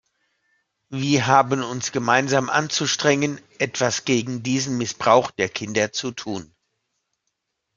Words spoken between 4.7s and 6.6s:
Missbrauch der Kinder zu tun.